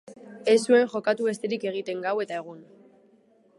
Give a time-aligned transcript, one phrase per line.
[0.53, 2.67] Ez zuen jokatu besterik egiten, gau eta egun.